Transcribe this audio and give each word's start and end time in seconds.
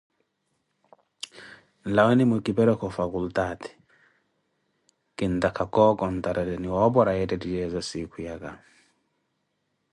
Nlaweni 1.87 2.23
mwikiperekhe 2.29 2.83
Ofacultaati, 2.89 3.71
kintakha 5.17 5.63
kookontareleni 5.73 6.67
woopora 6.73 7.11
enettettaye 7.21 7.81
sikhu 7.89 8.17
yaka. 8.27 8.51